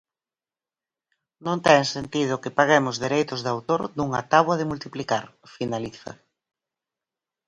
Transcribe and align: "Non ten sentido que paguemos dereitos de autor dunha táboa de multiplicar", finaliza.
"Non 1.45 1.57
ten 1.65 1.81
sentido 1.95 2.41
que 2.43 2.55
paguemos 2.59 2.95
dereitos 3.05 3.39
de 3.41 3.49
autor 3.55 3.81
dunha 3.97 4.21
táboa 4.33 4.59
de 4.59 4.69
multiplicar", 4.71 5.25
finaliza. 5.55 6.11